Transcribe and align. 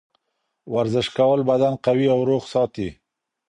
ورزش 0.73 1.07
کول 1.17 1.39
بدن 1.51 1.73
قوي 1.85 2.07
او 2.13 2.19
روغ 2.29 2.43
ساتي. 2.53 2.87